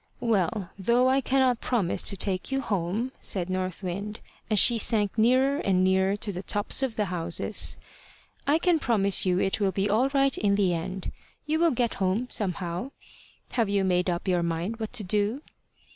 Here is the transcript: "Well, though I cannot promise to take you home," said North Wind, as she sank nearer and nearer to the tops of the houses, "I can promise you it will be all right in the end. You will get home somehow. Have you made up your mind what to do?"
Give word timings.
"Well, 0.19 0.71
though 0.79 1.07
I 1.07 1.21
cannot 1.21 1.61
promise 1.61 2.01
to 2.09 2.17
take 2.17 2.51
you 2.51 2.59
home," 2.59 3.11
said 3.21 3.51
North 3.51 3.83
Wind, 3.83 4.19
as 4.49 4.57
she 4.57 4.79
sank 4.79 5.15
nearer 5.15 5.59
and 5.59 5.83
nearer 5.83 6.15
to 6.15 6.31
the 6.33 6.41
tops 6.41 6.81
of 6.81 6.95
the 6.95 7.05
houses, 7.13 7.77
"I 8.47 8.57
can 8.57 8.79
promise 8.79 9.27
you 9.27 9.37
it 9.39 9.59
will 9.59 9.71
be 9.71 9.87
all 9.87 10.09
right 10.09 10.35
in 10.35 10.55
the 10.55 10.73
end. 10.73 11.11
You 11.45 11.59
will 11.59 11.69
get 11.69 11.93
home 12.01 12.25
somehow. 12.31 12.89
Have 13.51 13.69
you 13.69 13.83
made 13.83 14.09
up 14.09 14.27
your 14.27 14.41
mind 14.41 14.77
what 14.77 14.91
to 14.93 15.03
do?" 15.03 15.43